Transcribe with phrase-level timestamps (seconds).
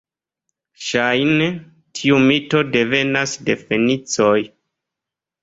[0.85, 1.49] Ŝajne,
[1.99, 4.35] tiu mito devenas de fenicoj.